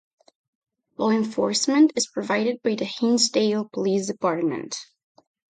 Law 0.97 1.11
enforcement 1.11 1.91
is 1.95 2.07
provided 2.07 2.59
by 2.63 2.73
the 2.73 2.85
Hinsdale 2.85 3.69
Police 3.71 4.07
Department. 4.07 4.75